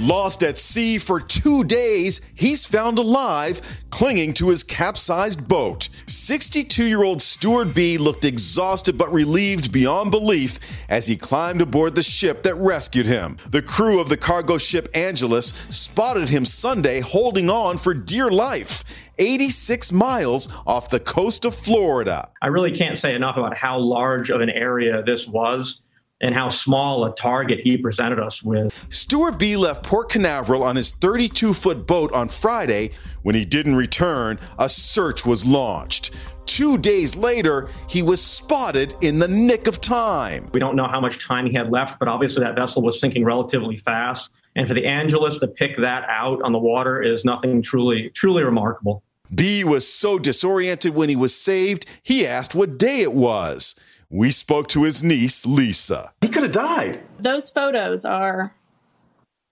Lost 0.00 0.42
at 0.42 0.58
sea 0.58 0.98
for 0.98 1.20
two 1.20 1.62
days, 1.62 2.20
he's 2.34 2.66
found 2.66 2.98
alive, 2.98 3.60
clinging 3.90 4.34
to 4.34 4.48
his 4.48 4.64
capsized 4.64 5.48
boat. 5.48 5.88
62 6.08 6.84
year 6.84 7.04
old 7.04 7.22
Stuart 7.22 7.76
Bee 7.76 7.96
looked 7.96 8.24
exhausted 8.24 8.98
but 8.98 9.12
relieved 9.12 9.72
beyond 9.72 10.10
belief 10.10 10.58
as 10.88 11.06
he 11.06 11.16
climbed 11.16 11.62
aboard 11.62 11.94
the 11.94 12.02
ship 12.02 12.42
that 12.42 12.56
rescued 12.56 13.06
him. 13.06 13.36
The 13.48 13.62
crew 13.62 14.00
of 14.00 14.08
the 14.08 14.16
cargo 14.16 14.58
ship 14.58 14.88
Angeles 14.94 15.54
spotted 15.70 16.28
him 16.28 16.44
Sunday 16.44 16.98
holding 16.98 17.48
on 17.48 17.78
for 17.78 17.94
dear 17.94 18.30
life. 18.30 18.82
86 19.18 19.92
miles 19.92 20.48
off 20.66 20.90
the 20.90 20.98
coast 20.98 21.44
of 21.44 21.54
Florida. 21.54 22.30
I 22.42 22.48
really 22.48 22.76
can't 22.76 22.98
say 22.98 23.14
enough 23.14 23.36
about 23.36 23.56
how 23.56 23.78
large 23.78 24.30
of 24.30 24.40
an 24.40 24.50
area 24.50 25.04
this 25.04 25.28
was 25.28 25.82
and 26.24 26.34
how 26.34 26.48
small 26.48 27.04
a 27.04 27.14
target 27.14 27.60
he 27.60 27.76
presented 27.76 28.18
us 28.18 28.42
with. 28.42 28.86
Stuart 28.88 29.38
Bee 29.38 29.58
left 29.58 29.84
Port 29.84 30.08
Canaveral 30.08 30.62
on 30.64 30.74
his 30.74 30.90
32 30.90 31.52
foot 31.52 31.86
boat 31.86 32.10
on 32.12 32.28
Friday. 32.28 32.92
When 33.22 33.34
he 33.34 33.44
didn't 33.44 33.76
return, 33.76 34.40
a 34.58 34.70
search 34.70 35.26
was 35.26 35.44
launched. 35.44 36.12
Two 36.46 36.78
days 36.78 37.14
later, 37.14 37.68
he 37.88 38.02
was 38.02 38.22
spotted 38.22 38.96
in 39.02 39.18
the 39.18 39.28
nick 39.28 39.66
of 39.66 39.82
time. 39.82 40.48
We 40.54 40.60
don't 40.60 40.76
know 40.76 40.88
how 40.88 41.00
much 41.00 41.22
time 41.22 41.46
he 41.46 41.52
had 41.52 41.70
left, 41.70 41.98
but 41.98 42.08
obviously 42.08 42.42
that 42.42 42.56
vessel 42.56 42.80
was 42.80 42.98
sinking 42.98 43.24
relatively 43.24 43.76
fast. 43.76 44.30
And 44.56 44.66
for 44.66 44.72
the 44.72 44.86
Angeles 44.86 45.36
to 45.38 45.46
pick 45.46 45.76
that 45.76 46.04
out 46.08 46.40
on 46.42 46.52
the 46.52 46.58
water 46.58 47.02
is 47.02 47.22
nothing 47.24 47.60
truly, 47.60 48.10
truly 48.14 48.44
remarkable. 48.44 49.02
Bee 49.34 49.62
was 49.62 49.86
so 49.86 50.18
disoriented 50.18 50.94
when 50.94 51.10
he 51.10 51.16
was 51.16 51.34
saved, 51.34 51.84
he 52.02 52.26
asked 52.26 52.54
what 52.54 52.78
day 52.78 53.00
it 53.00 53.12
was. 53.12 53.74
We 54.14 54.30
spoke 54.30 54.68
to 54.68 54.84
his 54.84 55.02
niece, 55.02 55.44
Lisa. 55.44 56.12
He 56.20 56.28
could 56.28 56.44
have 56.44 56.52
died. 56.52 57.00
Those 57.18 57.50
photos 57.50 58.04
are 58.04 58.54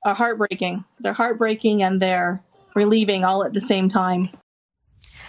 are 0.04 0.14
heartbreaking. 0.14 0.84
They're 1.00 1.12
heartbreaking 1.12 1.82
and 1.82 2.00
they're 2.00 2.40
relieving 2.76 3.24
all 3.24 3.44
at 3.44 3.54
the 3.54 3.60
same 3.60 3.88
time. 3.88 4.30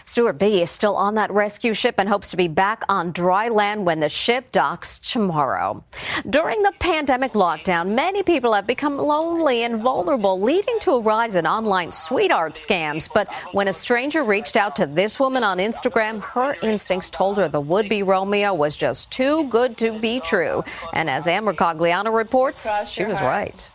Stuart 0.05 0.33
Bee 0.33 0.61
is 0.61 0.69
still 0.69 0.95
on 0.95 1.15
that 1.15 1.31
rescue 1.31 1.73
ship 1.73 1.95
and 1.97 2.09
hopes 2.09 2.31
to 2.31 2.37
be 2.37 2.47
back 2.47 2.83
on 2.89 3.11
dry 3.11 3.47
land 3.47 3.85
when 3.85 3.99
the 3.99 4.09
ship 4.09 4.51
docks 4.51 4.99
tomorrow. 4.99 5.83
During 6.29 6.61
the 6.61 6.73
pandemic 6.79 7.33
lockdown, 7.33 7.95
many 7.95 8.23
people 8.23 8.53
have 8.53 8.67
become 8.67 8.97
lonely 8.97 9.63
and 9.63 9.81
vulnerable, 9.81 10.39
leading 10.39 10.77
to 10.79 10.91
a 10.91 11.01
rise 11.01 11.35
in 11.35 11.47
online 11.47 11.91
sweetheart 11.91 12.55
scams. 12.55 13.09
But 13.13 13.33
when 13.53 13.67
a 13.67 13.73
stranger 13.73 14.23
reached 14.23 14.57
out 14.57 14.75
to 14.77 14.85
this 14.85 15.19
woman 15.19 15.43
on 15.43 15.57
Instagram, 15.57 16.21
her 16.21 16.55
instincts 16.61 17.09
told 17.09 17.37
her 17.37 17.47
the 17.47 17.61
would 17.61 17.87
be 17.87 18.03
Romeo 18.03 18.53
was 18.53 18.75
just 18.75 19.09
too 19.11 19.47
good 19.47 19.77
to 19.77 19.97
be 19.99 20.19
true. 20.19 20.63
And 20.93 21.09
as 21.09 21.27
Amber 21.27 21.53
Cogliano 21.53 22.13
reports, 22.13 22.67
she 22.85 23.05
was 23.05 23.19
right. 23.21 23.71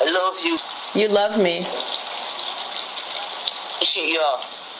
I 0.00 0.10
love 0.10 0.44
you. 0.44 0.58
You 1.00 1.08
love 1.08 1.38
me. 1.38 1.66
Shit 3.82 4.18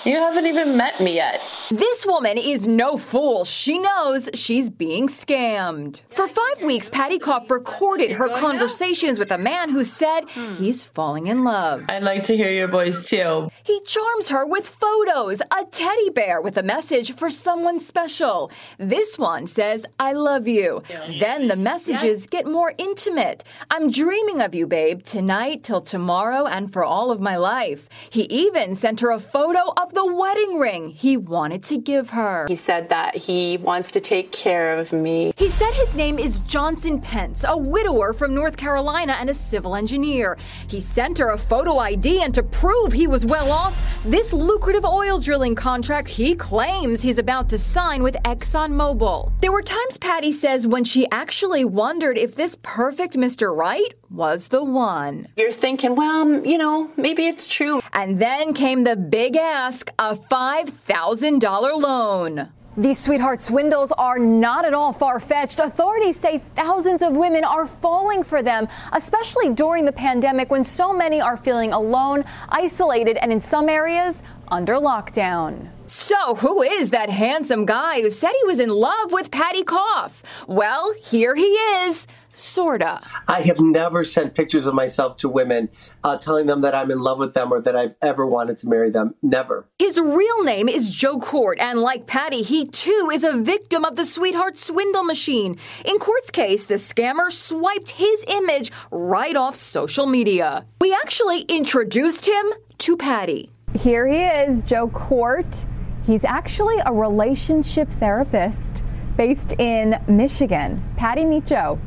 you 0.05 0.17
haven't 0.17 0.47
even 0.47 0.77
met 0.77 1.01
me 1.01 1.15
yet. 1.15 1.41
This 1.73 2.05
woman 2.05 2.37
is 2.37 2.67
no 2.67 2.99
fool. 2.99 3.47
She 3.47 3.79
knows 3.79 4.29
she's 4.35 4.69
being 4.69 5.09
scammed. 5.09 6.03
For 6.11 6.29
five 6.29 6.63
weeks, 6.63 6.91
Patty 6.91 7.19
Koff 7.19 7.51
recorded 7.51 8.13
her 8.13 8.29
conversations 8.29 9.19
with 9.19 9.31
a 9.31 9.39
man 9.39 9.71
who 9.71 9.83
said 9.83 10.29
he's 10.59 10.85
falling 10.85 11.29
in 11.29 11.45
love. 11.45 11.85
I'd 11.89 12.03
like 12.03 12.25
to 12.25 12.37
hear 12.37 12.51
your 12.51 12.69
voice 12.69 13.09
too. 13.09 13.49
He 13.65 13.81
charms 13.87 14.29
her 14.29 14.45
with 14.45 14.69
photos, 14.69 15.41
a 15.41 15.65
teddy 15.71 16.11
bear 16.11 16.43
with 16.43 16.59
a 16.59 16.63
message 16.63 17.15
for 17.15 17.31
someone 17.31 17.81
special. 17.81 18.51
This 18.77 19.19
one 19.19 19.47
says, 19.47 19.87
I 19.99 20.13
love 20.13 20.47
you. 20.47 20.83
Then 21.21 21.49
the 21.49 21.57
messages 21.57 22.27
get 22.27 22.45
more 22.45 22.75
intimate. 22.77 23.45
I'm 23.71 23.91
dreaming 23.91 24.43
of 24.43 24.55
you, 24.55 24.67
babe, 24.67 25.05
tonight 25.05 25.65
till 25.65 25.81
tomorrow 25.81 26.45
and 26.45 26.71
for 26.71 26.85
all 26.85 27.11
of 27.11 27.23
my 27.23 27.37
life. 27.37 27.89
He 28.11 28.25
even 28.25 28.75
sent 28.75 29.01
her 29.01 29.11
a 29.11 29.19
photo 29.19 29.73
of 29.79 29.95
the 29.95 30.05
wedding 30.05 30.59
ring 30.59 30.91
he 30.91 31.17
wanted 31.17 31.62
to 31.65 31.79
give 31.79 32.11
her. 32.11 32.47
He 32.49 32.57
said 32.57 32.89
that 32.89 33.17
he 33.17 33.57
wants 33.59 33.91
to 33.93 34.01
take 34.01 34.33
care 34.33 34.79
of 34.79 34.93
me. 34.93 35.33
He 35.37 35.49
said 35.49 35.73
his 35.73 35.95
name 35.97 36.19
is 36.19 36.41
Johnson 36.41 37.01
Pence, 37.01 37.45
a 37.47 37.57
widower 37.57 38.13
from 38.13 38.35
North 38.35 38.57
Carolina 38.57 39.17
and 39.19 39.31
a 39.31 39.35
civil 39.35 39.75
engineer. 39.75 40.37
He 40.69 40.81
sent 40.81 41.19
her 41.19 41.31
a 41.31 41.39
photo 41.39 41.79
ID 41.79 42.23
and 42.23 42.35
to 42.35 42.43
prove 42.43 42.93
he 42.93 43.07
was 43.07 43.25
well 43.25 43.51
off, 43.51 44.03
this 44.05 44.33
lucrative 44.33 44.85
oil 44.85 45.19
drilling 45.19 45.55
contract 45.55 46.09
he 46.09 46.35
claims 46.35 47.03
he's 47.03 47.19
about 47.19 47.49
to 47.51 47.59
sign 47.59 48.03
with 48.03 48.15
ExxonMobil. 48.25 49.33
There 49.41 49.53
were 49.53 49.63
times 49.63 49.99
Patty 49.99 50.33
says 50.33 50.67
when 50.67 50.85
she 50.85 51.07
actually 51.11 51.65
wondered 51.65 52.19
if 52.19 52.35
this 52.35 52.57
perfect 52.63 53.15
Mr. 53.15 53.55
Right 53.57 53.95
was 54.13 54.49
the 54.49 54.63
one. 54.63 55.27
You're 55.37 55.53
thinking, 55.53 55.97
well, 55.97 56.45
you 56.45 56.59
know, 56.59 56.91
maybe 56.97 57.27
it's 57.27 57.49
true. 57.49 57.81
And 57.93 58.19
then 58.19 58.53
came 58.53 58.85
the 58.85 58.97
big 58.97 59.37
ask 59.37 59.91
a 59.99 60.15
$5,000 60.15 61.81
loan. 61.81 62.49
These 62.75 63.01
sweetheart 63.01 63.43
swindles 63.43 63.93
are 63.93 64.19
not 64.19 64.65
at 64.65 64.73
all 64.73 64.95
far 64.95 65.21
fetched. 65.21 65.59
Authorities 65.59 66.19
say 66.19 66.39
thousands 66.55 67.03
of 67.03 67.15
women 67.15 67.45
are 67.45 67.67
falling 67.67 68.23
for 68.23 68.43
them, 68.43 68.67
especially 68.93 69.51
during 69.51 69.85
the 69.85 69.93
pandemic 69.93 70.51
when 70.51 70.65
so 70.65 70.91
many 70.91 71.21
are 71.21 71.37
feeling 71.37 71.75
alone, 71.75 72.25
isolated, 72.49 73.19
and 73.19 73.31
in 73.31 73.41
some 73.41 73.69
areas, 73.69 74.23
under 74.49 74.75
lockdown. 74.75 75.69
So, 75.87 76.37
who 76.37 76.63
is 76.63 76.91
that 76.91 77.11
handsome 77.11 77.67
guy 77.67 78.01
who 78.01 78.11
said 78.11 78.33
he 78.41 78.47
was 78.47 78.61
in 78.61 78.71
love 78.71 79.13
with 79.13 79.31
Patty 79.31 79.63
Koff? 79.63 80.23
Well, 80.47 80.95
here 80.95 81.35
he 81.35 81.43
is. 81.43 82.07
Sorta. 82.35 83.01
I 83.29 83.43
have 83.43 83.61
never 83.61 84.05
sent 84.05 84.35
pictures 84.35 84.67
of 84.67 84.75
myself 84.75 85.17
to 85.19 85.29
women 85.29 85.69
uh, 86.05 86.17
telling 86.19 86.47
them 86.47 86.61
that 86.63 86.75
I'm 86.75 86.91
in 86.91 87.01
love 87.01 87.19
with 87.19 87.35
them 87.35 87.53
or 87.53 87.61
that 87.61 87.77
I've 87.77 87.95
ever 88.01 88.27
wanted 88.27 88.59
to 88.59 88.69
marry 88.69 88.91
them. 88.91 89.15
Never. 89.23 89.67
His 89.79 89.99
real 89.99 90.45
name 90.45 90.69
is 90.69 90.91
Joe 90.91 91.19
Kort, 91.19 91.61
and 91.61 91.81
like 91.81 92.07
Patty, 92.07 92.43
he 92.43 92.67
too 92.67 93.11
is 93.13 93.25
a 93.25 93.37
victim 93.37 93.85
of 93.85 93.97
the 93.97 94.07
sweetheart 94.07 94.57
swindle 94.59 95.05
machine. 95.05 95.57
In 95.85 95.99
Kort's 95.99 96.31
case, 96.31 96.67
the 96.67 96.75
scammer 96.75 97.31
swiped 97.31 97.93
his 97.93 98.25
image 98.29 98.73
right 98.91 99.37
off 99.37 99.57
social 99.57 100.07
media. 100.07 100.65
We 100.81 100.93
actually 100.93 101.43
introduced 101.43 102.27
him 102.27 102.53
to 102.79 102.97
Patty. 102.97 103.51
Here 103.75 104.07
he 104.07 104.19
is, 104.19 104.63
Joe 104.63 104.89
Kort. 104.89 105.65
He's 106.05 106.25
actually 106.25 106.79
a 106.85 106.93
relationship 106.93 107.89
therapist 107.93 108.83
based 109.17 109.53
in 109.59 110.03
Michigan. 110.09 110.83
Patty, 110.97 111.25
meet 111.25 111.47
Joe. 111.47 111.79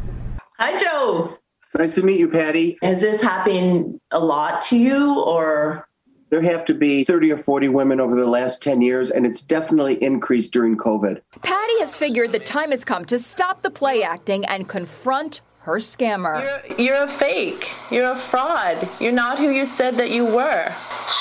Hi, 0.57 0.77
Joe. 0.77 1.37
Nice 1.77 1.95
to 1.95 2.03
meet 2.03 2.17
you, 2.17 2.29
Patty. 2.29 2.77
Has 2.81 3.01
this 3.01 3.21
happened 3.21 3.99
a 4.11 4.19
lot 4.19 4.61
to 4.63 4.77
you 4.77 5.21
or? 5.21 5.87
There 6.29 6.41
have 6.41 6.65
to 6.65 6.73
be 6.73 7.03
30 7.03 7.33
or 7.33 7.37
40 7.37 7.69
women 7.69 7.99
over 7.99 8.15
the 8.15 8.25
last 8.25 8.63
10 8.63 8.81
years, 8.81 9.11
and 9.11 9.25
it's 9.25 9.41
definitely 9.41 10.01
increased 10.03 10.51
during 10.51 10.75
COVID. 10.75 11.21
Patty 11.43 11.79
has 11.79 11.95
figured 11.95 12.31
the 12.31 12.39
time 12.39 12.71
has 12.71 12.83
come 12.83 13.05
to 13.05 13.19
stop 13.19 13.61
the 13.61 13.69
play 13.69 14.01
acting 14.01 14.43
and 14.45 14.67
confront 14.67 15.41
her 15.59 15.75
scammer. 15.75 16.41
You're, 16.41 16.77
you're 16.77 17.03
a 17.03 17.07
fake. 17.07 17.69
You're 17.91 18.11
a 18.11 18.15
fraud. 18.15 18.89
You're 18.99 19.11
not 19.11 19.37
who 19.37 19.49
you 19.49 19.65
said 19.65 19.97
that 19.97 20.11
you 20.11 20.25
were. 20.25 20.73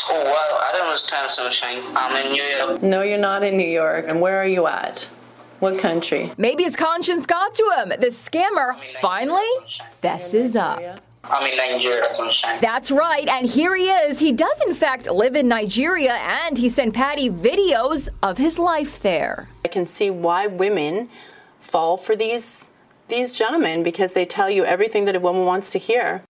Oh, 0.09 0.23
well, 0.25 0.59
I 0.63 0.71
don't 0.73 0.87
understand, 0.87 1.31
Sunshine. 1.31 1.81
I'm 1.97 2.27
in 2.27 2.33
New 2.33 2.43
York. 2.43 2.83
No, 2.83 3.03
you're 3.03 3.19
not 3.19 3.43
in 3.43 3.57
New 3.57 3.69
York. 3.69 4.07
And 4.09 4.21
where 4.21 4.39
are 4.39 4.47
you 4.47 4.67
at? 4.69 5.09
What 5.61 5.79
country? 5.79 6.33
Maybe 6.37 6.65
his 6.65 6.77
conscience 6.77 7.27
got 7.27 7.55
to 7.55 7.75
him. 7.79 7.89
The 7.89 8.09
scammer 8.09 8.77
finally 9.01 9.43
fesses 10.01 10.57
up. 10.57 11.01
I'm 11.25 11.51
in 11.51 11.57
Nigeria, 11.57 12.07
sunshine. 12.13 12.59
That's 12.61 12.91
right, 12.91 13.27
and 13.29 13.47
here 13.47 13.75
he 13.75 13.89
is. 13.89 14.19
He 14.19 14.31
does, 14.31 14.61
in 14.67 14.75
fact, 14.75 15.11
live 15.11 15.35
in 15.35 15.49
Nigeria, 15.49 16.15
and 16.15 16.59
he 16.59 16.69
sent 16.69 16.93
Patty 16.93 17.31
videos 17.31 18.11
of 18.23 18.37
his 18.37 18.59
life 18.59 19.01
there. 19.01 19.49
I 19.65 19.69
can 19.69 19.87
see 19.87 20.11
why 20.11 20.47
women 20.47 21.09
fall 21.61 21.97
for 21.97 22.15
these 22.15 22.69
these 23.09 23.37
gentlemen 23.37 23.83
because 23.83 24.15
they 24.15 24.25
tell 24.25 24.51
you 24.51 24.65
everything 24.65 25.05
that 25.05 25.17
a 25.17 25.21
woman 25.21 25.45
wants 25.45 25.71
to 25.71 25.79
hear. 25.79 26.23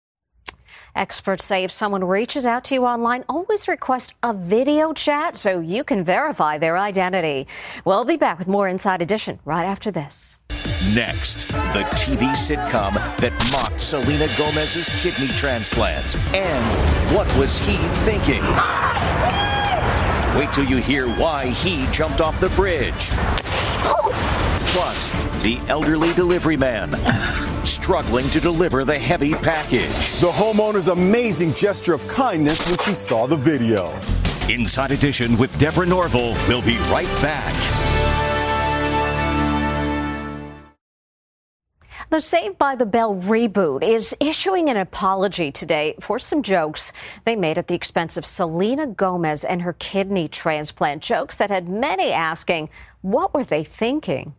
Experts 0.96 1.44
say 1.44 1.64
if 1.64 1.70
someone 1.70 2.04
reaches 2.04 2.46
out 2.46 2.64
to 2.64 2.74
you 2.74 2.84
online, 2.84 3.24
always 3.28 3.66
request 3.66 4.14
a 4.22 4.32
video 4.32 4.92
chat 4.92 5.36
so 5.36 5.58
you 5.58 5.82
can 5.82 6.04
verify 6.04 6.56
their 6.56 6.78
identity. 6.78 7.46
We'll 7.84 8.04
be 8.04 8.16
back 8.16 8.38
with 8.38 8.46
more 8.46 8.68
Inside 8.68 9.02
Edition 9.02 9.40
right 9.44 9.64
after 9.64 9.90
this. 9.90 10.38
Next, 10.94 11.48
the 11.48 11.82
TV 11.94 12.30
sitcom 12.36 12.94
that 13.18 13.32
mocked 13.50 13.80
Selena 13.80 14.28
Gomez's 14.38 14.88
kidney 15.02 15.28
transplant. 15.36 16.16
And 16.34 17.14
what 17.14 17.26
was 17.36 17.58
he 17.58 17.76
thinking? 18.04 18.42
Wait 20.38 20.52
till 20.52 20.64
you 20.64 20.76
hear 20.76 21.08
why 21.16 21.46
he 21.46 21.86
jumped 21.90 22.20
off 22.20 22.38
the 22.38 22.50
bridge. 22.50 23.08
Oh, 23.86 24.43
Plus, 24.74 25.42
the 25.44 25.60
elderly 25.68 26.12
delivery 26.14 26.56
man 26.56 26.90
struggling 27.64 28.28
to 28.30 28.40
deliver 28.40 28.84
the 28.84 28.98
heavy 28.98 29.32
package. 29.32 30.18
The 30.20 30.32
homeowner's 30.32 30.88
amazing 30.88 31.54
gesture 31.54 31.94
of 31.94 32.06
kindness 32.08 32.66
when 32.68 32.78
she 32.78 32.92
saw 32.92 33.26
the 33.26 33.36
video. 33.36 33.96
Inside 34.48 34.90
Edition 34.90 35.38
with 35.38 35.56
Deborah 35.60 35.86
Norville 35.86 36.32
will 36.48 36.60
be 36.60 36.76
right 36.90 37.06
back. 37.22 37.54
The 42.10 42.20
Saved 42.20 42.58
by 42.58 42.74
the 42.74 42.84
Bell 42.84 43.14
reboot 43.14 43.84
is 43.84 44.16
issuing 44.20 44.68
an 44.70 44.76
apology 44.76 45.52
today 45.52 45.94
for 46.00 46.18
some 46.18 46.42
jokes 46.42 46.92
they 47.24 47.36
made 47.36 47.58
at 47.58 47.68
the 47.68 47.76
expense 47.76 48.16
of 48.16 48.26
Selena 48.26 48.88
Gomez 48.88 49.44
and 49.44 49.62
her 49.62 49.74
kidney 49.74 50.26
transplant. 50.26 51.00
Jokes 51.00 51.36
that 51.36 51.50
had 51.50 51.68
many 51.68 52.10
asking, 52.10 52.70
what 53.02 53.32
were 53.32 53.44
they 53.44 53.62
thinking? 53.62 54.34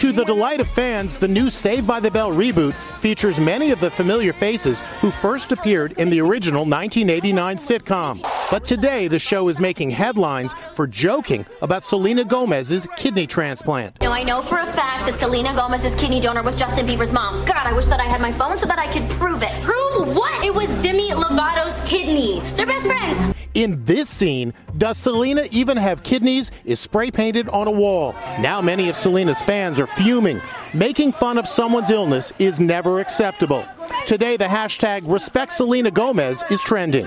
To 0.00 0.12
the 0.12 0.26
delight 0.26 0.60
of 0.60 0.68
fans, 0.68 1.16
the 1.16 1.26
new 1.26 1.48
Saved 1.48 1.86
by 1.86 2.00
the 2.00 2.10
Bell 2.10 2.30
reboot 2.30 2.74
features 3.00 3.40
many 3.40 3.70
of 3.70 3.80
the 3.80 3.90
familiar 3.90 4.34
faces 4.34 4.78
who 5.00 5.10
first 5.10 5.52
appeared 5.52 5.92
in 5.92 6.10
the 6.10 6.20
original 6.20 6.66
1989 6.66 7.56
sitcom. 7.56 8.20
But 8.50 8.62
today, 8.62 9.08
the 9.08 9.18
show 9.18 9.48
is 9.48 9.58
making 9.58 9.90
headlines 9.90 10.52
for 10.74 10.86
joking 10.86 11.46
about 11.62 11.82
Selena 11.82 12.24
Gomez's 12.24 12.86
kidney 12.98 13.26
transplant. 13.26 13.98
Now, 14.02 14.12
I 14.12 14.22
know 14.22 14.42
for 14.42 14.58
a 14.58 14.66
fact 14.66 15.06
that 15.06 15.16
Selena 15.16 15.54
Gomez's 15.54 15.94
kidney 15.94 16.20
donor 16.20 16.42
was 16.42 16.58
Justin 16.58 16.86
Bieber's 16.86 17.12
mom. 17.12 17.46
God, 17.46 17.66
I 17.66 17.72
wish 17.72 17.86
that 17.86 17.98
I 17.98 18.04
had 18.04 18.20
my 18.20 18.32
phone 18.32 18.58
so 18.58 18.66
that 18.66 18.78
I 18.78 18.92
could 18.92 19.08
prove 19.18 19.42
it. 19.42 19.62
Prove 19.62 20.14
what? 20.14 20.44
It 20.44 20.54
was 20.54 20.68
Demi 20.82 21.12
Lovato's 21.12 21.80
kidney. 21.88 22.40
They're 22.54 22.66
best 22.66 22.86
friends. 22.86 23.35
In 23.56 23.86
this 23.86 24.10
scene, 24.10 24.52
does 24.76 24.98
Selena 24.98 25.48
even 25.50 25.78
have 25.78 26.02
kidneys? 26.02 26.50
Is 26.66 26.78
spray 26.78 27.10
painted 27.10 27.48
on 27.48 27.66
a 27.66 27.70
wall. 27.70 28.12
Now, 28.38 28.60
many 28.60 28.90
of 28.90 28.96
Selena's 28.96 29.40
fans 29.40 29.80
are 29.80 29.86
fuming. 29.86 30.42
Making 30.74 31.12
fun 31.12 31.38
of 31.38 31.48
someone's 31.48 31.90
illness 31.90 32.34
is 32.38 32.60
never 32.60 33.00
acceptable. 33.00 33.64
Today, 34.04 34.36
the 34.36 34.44
hashtag 34.44 35.10
Respect 35.10 35.52
Selena 35.52 35.90
Gomez 35.90 36.44
is 36.50 36.60
trending. 36.60 37.06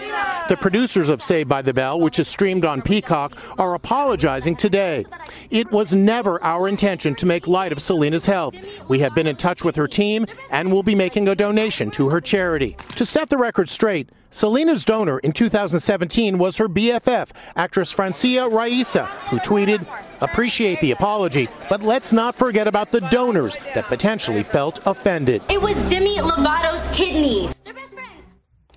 The 0.49 0.57
producers 0.57 1.09
of 1.09 1.21
Saved 1.21 1.47
by 1.47 1.61
the 1.61 1.75
Bell, 1.75 1.99
which 1.99 2.17
is 2.17 2.27
streamed 2.27 2.65
on 2.65 2.81
Peacock, 2.81 3.37
are 3.59 3.75
apologizing 3.75 4.55
today. 4.55 5.05
It 5.51 5.71
was 5.71 5.93
never 5.93 6.43
our 6.43 6.67
intention 6.67 7.13
to 7.17 7.27
make 7.27 7.45
light 7.45 7.71
of 7.71 7.79
Selena's 7.79 8.25
health. 8.25 8.55
We 8.87 8.97
have 9.01 9.13
been 9.13 9.27
in 9.27 9.35
touch 9.35 9.63
with 9.63 9.75
her 9.75 9.87
team 9.87 10.25
and 10.51 10.71
will 10.71 10.81
be 10.81 10.95
making 10.95 11.27
a 11.27 11.35
donation 11.35 11.91
to 11.91 12.09
her 12.09 12.19
charity. 12.19 12.75
To 12.95 13.05
set 13.05 13.29
the 13.29 13.37
record 13.37 13.69
straight, 13.69 14.09
Selena's 14.31 14.83
donor 14.83 15.19
in 15.19 15.33
2017 15.33 16.39
was 16.39 16.57
her 16.57 16.67
BFF, 16.67 17.29
actress 17.55 17.91
Francia 17.91 18.49
Raisa, 18.49 19.05
who 19.29 19.37
tweeted, 19.37 19.85
Appreciate 20.19 20.81
the 20.81 20.89
apology, 20.89 21.47
but 21.69 21.83
let's 21.83 22.11
not 22.11 22.35
forget 22.35 22.67
about 22.67 22.91
the 22.91 23.01
donors 23.01 23.55
that 23.75 23.85
potentially 23.85 24.41
felt 24.41 24.79
offended. 24.87 25.43
It 25.47 25.61
was 25.61 25.79
Demi 25.91 26.15
Lovato's 26.17 26.87
kidney. 26.87 27.51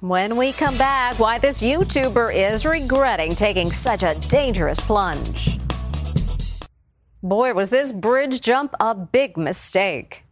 When 0.02 0.34
we 0.34 0.50
come 0.50 0.76
back, 0.76 1.20
why 1.20 1.38
this 1.38 1.62
YouTuber 1.62 2.34
is 2.34 2.66
regretting 2.66 3.36
taking 3.36 3.70
such 3.70 4.02
a 4.02 4.16
dangerous 4.26 4.80
plunge. 4.80 5.60
Boy, 7.22 7.54
was 7.54 7.70
this 7.70 7.92
bridge 7.92 8.40
jump 8.40 8.74
a 8.80 8.96
big 8.96 9.36
mistake. 9.36 10.24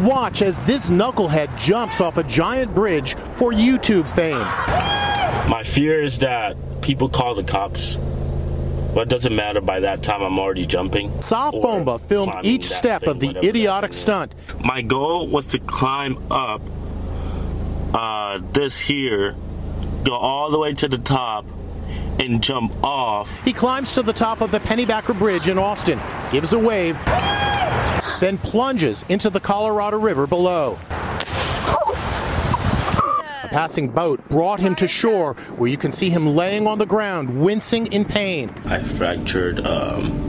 Watch 0.00 0.42
as 0.42 0.60
this 0.66 0.90
knucklehead 0.90 1.56
jumps 1.56 1.98
off 1.98 2.18
a 2.18 2.24
giant 2.24 2.74
bridge 2.74 3.14
for 3.36 3.52
YouTube 3.52 4.14
fame. 4.14 4.36
My 5.48 5.62
fear 5.64 6.02
is 6.02 6.18
that 6.18 6.58
people 6.82 7.08
call 7.08 7.34
the 7.34 7.42
cops. 7.42 7.96
But 8.94 9.04
it 9.04 9.08
doesn't 9.08 9.34
matter 9.34 9.62
by 9.62 9.80
that 9.80 10.02
time 10.02 10.20
I'm 10.20 10.38
already 10.38 10.66
jumping. 10.66 11.22
Sa 11.22 11.50
Fomba 11.52 11.98
filmed 12.02 12.34
each 12.42 12.68
step 12.68 13.00
thing, 13.00 13.08
of 13.08 13.20
the 13.20 13.38
idiotic 13.42 13.94
stunt. 13.94 14.34
My 14.62 14.82
goal 14.82 15.26
was 15.26 15.46
to 15.48 15.58
climb 15.58 16.18
up 16.30 16.60
uh, 17.94 18.40
this 18.52 18.78
here, 18.80 19.34
go 20.04 20.14
all 20.14 20.50
the 20.50 20.58
way 20.58 20.74
to 20.74 20.88
the 20.88 20.98
top, 20.98 21.44
and 22.18 22.42
jump 22.42 22.72
off. 22.82 23.42
He 23.42 23.52
climbs 23.52 23.92
to 23.92 24.02
the 24.02 24.12
top 24.12 24.40
of 24.40 24.50
the 24.50 24.60
Pennybacker 24.60 25.18
Bridge 25.18 25.48
in 25.48 25.58
Austin, 25.58 26.00
gives 26.32 26.52
a 26.52 26.58
wave, 26.58 26.96
then 28.20 28.38
plunges 28.38 29.04
into 29.08 29.28
the 29.30 29.40
Colorado 29.40 29.98
River 29.98 30.26
below. 30.26 30.78
A 33.42 33.48
passing 33.48 33.90
boat 33.90 34.26
brought 34.28 34.60
him 34.60 34.74
to 34.76 34.88
shore 34.88 35.34
where 35.56 35.70
you 35.70 35.76
can 35.76 35.92
see 35.92 36.10
him 36.10 36.34
laying 36.34 36.66
on 36.66 36.78
the 36.78 36.86
ground, 36.86 37.40
wincing 37.40 37.86
in 37.92 38.04
pain. 38.04 38.52
I 38.64 38.80
fractured 38.82 39.64
um, 39.64 40.24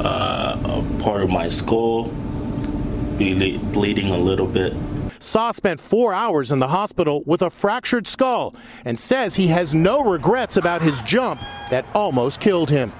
uh, 0.00 0.58
a 0.64 1.02
part 1.02 1.22
of 1.22 1.30
my 1.30 1.48
skull, 1.48 2.04
ble- 2.04 3.58
bleeding 3.72 4.10
a 4.10 4.18
little 4.18 4.46
bit. 4.46 4.74
Saw 5.22 5.52
spent 5.52 5.80
four 5.80 6.14
hours 6.14 6.50
in 6.50 6.60
the 6.60 6.68
hospital 6.68 7.22
with 7.26 7.42
a 7.42 7.50
fractured 7.50 8.08
skull 8.08 8.54
and 8.86 8.98
says 8.98 9.36
he 9.36 9.48
has 9.48 9.74
no 9.74 10.02
regrets 10.02 10.56
about 10.56 10.80
his 10.80 11.02
jump 11.02 11.40
that 11.70 11.84
almost 11.94 12.40
killed 12.40 12.70
him. 12.70 12.92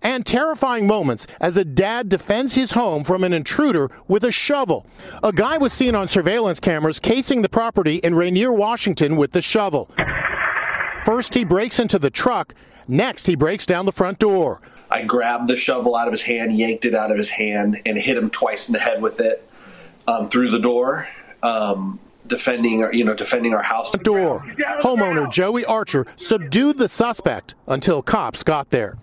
And 0.00 0.24
terrifying 0.24 0.86
moments 0.86 1.26
as 1.40 1.58
a 1.58 1.64
dad 1.64 2.08
defends 2.08 2.54
his 2.54 2.72
home 2.72 3.04
from 3.04 3.22
an 3.22 3.34
intruder 3.34 3.90
with 4.06 4.24
a 4.24 4.32
shovel. 4.32 4.86
A 5.22 5.32
guy 5.32 5.58
was 5.58 5.74
seen 5.74 5.94
on 5.94 6.08
surveillance 6.08 6.58
cameras 6.58 6.98
casing 6.98 7.42
the 7.42 7.48
property 7.48 7.96
in 7.96 8.14
Rainier, 8.14 8.50
Washington 8.50 9.16
with 9.16 9.32
the 9.32 9.42
shovel. 9.42 9.90
First, 11.04 11.34
he 11.34 11.44
breaks 11.44 11.78
into 11.78 11.98
the 11.98 12.10
truck. 12.10 12.54
Next, 12.86 13.26
he 13.26 13.34
breaks 13.34 13.66
down 13.66 13.84
the 13.84 13.92
front 13.92 14.18
door. 14.18 14.60
I 14.90 15.02
grabbed 15.02 15.48
the 15.48 15.56
shovel 15.56 15.94
out 15.94 16.08
of 16.08 16.12
his 16.12 16.22
hand, 16.22 16.56
yanked 16.58 16.86
it 16.86 16.94
out 16.94 17.10
of 17.10 17.18
his 17.18 17.30
hand, 17.30 17.82
and 17.84 17.98
hit 17.98 18.16
him 18.16 18.30
twice 18.30 18.68
in 18.68 18.72
the 18.72 18.78
head 18.78 19.02
with 19.02 19.20
it 19.20 19.47
um, 20.08 20.26
through 20.26 20.48
the 20.48 20.58
door, 20.58 21.06
um, 21.42 22.00
defending 22.26 22.82
our, 22.82 22.92
you 22.92 23.04
know, 23.04 23.14
defending 23.14 23.54
our 23.54 23.62
house. 23.62 23.92
Door. 23.92 24.40
Homeowner 24.80 25.30
Joey 25.30 25.64
Archer 25.66 26.06
subdued 26.16 26.78
the 26.78 26.88
suspect 26.88 27.54
until 27.66 28.02
cops 28.02 28.42
got 28.42 28.70
there. 28.70 28.96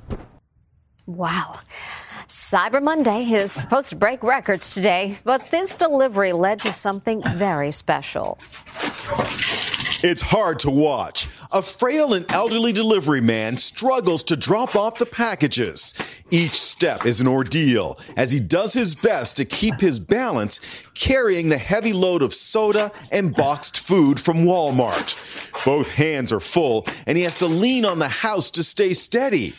Wow. 1.05 1.59
Cyber 2.27 2.81
Monday 2.81 3.21
is 3.31 3.51
supposed 3.51 3.89
to 3.89 3.95
break 3.95 4.23
records 4.23 4.73
today, 4.73 5.19
but 5.23 5.51
this 5.51 5.75
delivery 5.75 6.33
led 6.33 6.59
to 6.61 6.73
something 6.73 7.21
very 7.35 7.71
special. 7.71 8.39
It's 10.03 10.23
hard 10.23 10.57
to 10.59 10.71
watch. 10.71 11.27
A 11.55 11.61
frail 11.61 12.13
and 12.13 12.29
elderly 12.33 12.73
delivery 12.73 13.21
man 13.21 13.55
struggles 13.55 14.23
to 14.23 14.35
drop 14.35 14.75
off 14.75 14.97
the 14.97 15.05
packages. 15.05 15.93
Each 16.29 16.59
step 16.59 17.05
is 17.05 17.21
an 17.21 17.27
ordeal 17.27 17.97
as 18.17 18.33
he 18.33 18.41
does 18.41 18.73
his 18.73 18.93
best 18.93 19.37
to 19.37 19.45
keep 19.45 19.79
his 19.79 19.97
balance, 19.97 20.59
carrying 20.95 21.47
the 21.47 21.57
heavy 21.57 21.93
load 21.93 22.21
of 22.21 22.33
soda 22.33 22.91
and 23.09 23.33
boxed 23.33 23.79
food 23.79 24.19
from 24.19 24.43
Walmart. 24.43 25.15
Both 25.63 25.93
hands 25.93 26.33
are 26.33 26.41
full, 26.41 26.85
and 27.07 27.17
he 27.17 27.23
has 27.23 27.37
to 27.37 27.45
lean 27.45 27.85
on 27.85 27.99
the 27.99 28.09
house 28.09 28.51
to 28.51 28.61
stay 28.61 28.93
steady. 28.93 29.53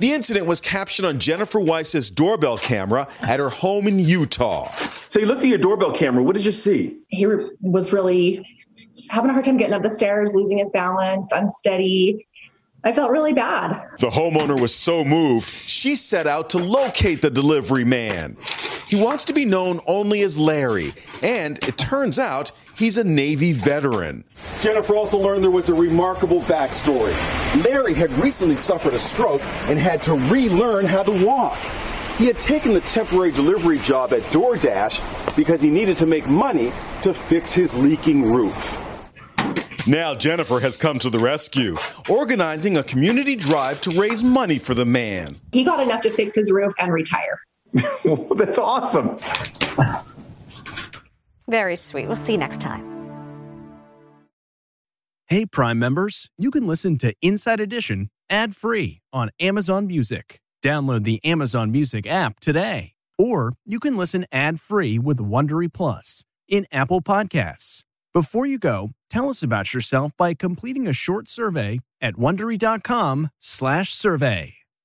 The 0.00 0.12
incident 0.12 0.44
was 0.44 0.60
captured 0.60 1.06
on 1.06 1.18
Jennifer 1.18 1.60
Weiss's 1.60 2.10
doorbell 2.10 2.58
camera 2.58 3.08
at 3.22 3.40
her 3.40 3.48
home 3.48 3.88
in 3.88 3.98
Utah. 3.98 4.70
So 5.08 5.18
you 5.18 5.24
looked 5.24 5.44
at 5.44 5.48
your 5.48 5.56
doorbell 5.56 5.92
camera. 5.92 6.22
What 6.22 6.36
did 6.36 6.44
you 6.44 6.52
see? 6.52 6.98
He 7.08 7.24
was 7.62 7.90
really 7.94 8.46
having 9.12 9.28
a 9.28 9.32
hard 9.34 9.44
time 9.44 9.58
getting 9.58 9.74
up 9.74 9.82
the 9.82 9.90
stairs, 9.90 10.32
losing 10.32 10.56
his 10.56 10.70
balance, 10.70 11.30
unsteady. 11.32 12.26
I 12.82 12.92
felt 12.92 13.10
really 13.10 13.34
bad. 13.34 13.86
The 14.00 14.08
homeowner 14.08 14.58
was 14.58 14.74
so 14.74 15.04
moved, 15.04 15.50
she 15.50 15.96
set 15.96 16.26
out 16.26 16.48
to 16.50 16.58
locate 16.58 17.20
the 17.20 17.30
delivery 17.30 17.84
man. 17.84 18.38
He 18.88 18.96
wants 18.96 19.24
to 19.26 19.34
be 19.34 19.44
known 19.44 19.80
only 19.86 20.22
as 20.22 20.38
Larry, 20.38 20.94
and 21.22 21.62
it 21.68 21.76
turns 21.76 22.18
out 22.18 22.52
he's 22.74 22.96
a 22.96 23.04
Navy 23.04 23.52
veteran. 23.52 24.24
Jennifer 24.60 24.96
also 24.96 25.18
learned 25.18 25.44
there 25.44 25.50
was 25.50 25.68
a 25.68 25.74
remarkable 25.74 26.40
backstory. 26.42 27.14
Larry 27.66 27.92
had 27.92 28.10
recently 28.12 28.56
suffered 28.56 28.94
a 28.94 28.98
stroke 28.98 29.42
and 29.68 29.78
had 29.78 30.00
to 30.02 30.14
relearn 30.14 30.86
how 30.86 31.02
to 31.02 31.24
walk. 31.24 31.58
He 32.16 32.24
had 32.24 32.38
taken 32.38 32.72
the 32.72 32.80
temporary 32.80 33.30
delivery 33.30 33.78
job 33.78 34.14
at 34.14 34.22
DoorDash 34.32 35.36
because 35.36 35.60
he 35.60 35.68
needed 35.68 35.98
to 35.98 36.06
make 36.06 36.26
money 36.26 36.72
to 37.02 37.12
fix 37.12 37.52
his 37.52 37.76
leaking 37.76 38.24
roof. 38.24 38.82
Now 39.86 40.14
Jennifer 40.14 40.60
has 40.60 40.76
come 40.76 41.00
to 41.00 41.10
the 41.10 41.18
rescue, 41.18 41.76
organizing 42.08 42.76
a 42.76 42.84
community 42.84 43.34
drive 43.34 43.80
to 43.80 43.90
raise 44.00 44.22
money 44.22 44.56
for 44.58 44.74
the 44.74 44.86
man. 44.86 45.34
He 45.50 45.64
got 45.64 45.80
enough 45.80 46.02
to 46.02 46.10
fix 46.10 46.36
his 46.36 46.52
roof 46.52 46.72
and 46.78 46.92
retire. 46.92 47.40
That's 48.36 48.60
awesome. 48.60 49.18
Very 51.48 51.74
sweet. 51.74 52.06
We'll 52.06 52.14
see 52.14 52.32
you 52.32 52.38
next 52.38 52.60
time. 52.60 52.88
Hey, 55.26 55.46
Prime 55.46 55.80
members, 55.80 56.30
you 56.38 56.52
can 56.52 56.66
listen 56.66 56.96
to 56.98 57.14
Inside 57.20 57.58
Edition 57.58 58.10
ad 58.30 58.54
free 58.54 59.00
on 59.12 59.30
Amazon 59.40 59.88
Music. 59.88 60.38
Download 60.64 61.02
the 61.02 61.24
Amazon 61.24 61.72
Music 61.72 62.06
app 62.06 62.38
today. 62.38 62.92
Or 63.18 63.54
you 63.64 63.80
can 63.80 63.96
listen 63.96 64.26
ad 64.30 64.60
free 64.60 64.98
with 64.98 65.18
Wondery 65.18 65.72
Plus 65.72 66.24
in 66.46 66.66
Apple 66.70 67.00
Podcasts. 67.00 67.82
Before 68.14 68.44
you 68.44 68.58
go, 68.58 68.90
tell 69.08 69.30
us 69.30 69.42
about 69.42 69.72
yourself 69.72 70.14
by 70.18 70.34
completing 70.34 70.86
a 70.86 70.92
short 70.92 71.28
survey 71.28 71.80
at 71.98 72.16
wondery.com/slash 72.16 73.92
survey. 73.94 74.61